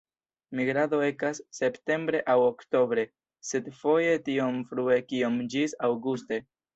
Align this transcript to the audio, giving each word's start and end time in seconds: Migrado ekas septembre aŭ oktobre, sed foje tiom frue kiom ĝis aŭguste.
Migrado 0.59 0.99
ekas 1.07 1.41
septembre 1.57 2.21
aŭ 2.35 2.39
oktobre, 2.45 3.03
sed 3.49 3.69
foje 3.81 4.15
tiom 4.31 4.57
frue 4.73 4.97
kiom 5.13 5.37
ĝis 5.57 5.77
aŭguste. 5.89 6.41